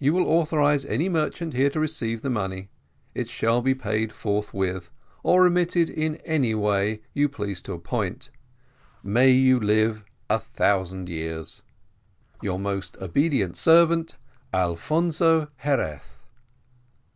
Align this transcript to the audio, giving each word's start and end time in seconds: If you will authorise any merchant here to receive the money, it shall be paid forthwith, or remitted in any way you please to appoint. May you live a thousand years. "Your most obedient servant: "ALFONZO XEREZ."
If 0.00 0.06
you 0.06 0.12
will 0.14 0.26
authorise 0.26 0.84
any 0.86 1.08
merchant 1.08 1.52
here 1.54 1.70
to 1.70 1.78
receive 1.78 2.22
the 2.22 2.28
money, 2.30 2.70
it 3.14 3.28
shall 3.28 3.62
be 3.62 3.76
paid 3.76 4.10
forthwith, 4.12 4.90
or 5.22 5.44
remitted 5.44 5.88
in 5.88 6.16
any 6.24 6.52
way 6.52 7.00
you 7.14 7.28
please 7.28 7.62
to 7.62 7.72
appoint. 7.72 8.30
May 9.04 9.30
you 9.30 9.60
live 9.60 10.04
a 10.28 10.40
thousand 10.40 11.08
years. 11.08 11.62
"Your 12.42 12.58
most 12.58 12.96
obedient 12.96 13.56
servant: 13.56 14.16
"ALFONZO 14.52 15.50
XEREZ." 15.62 16.00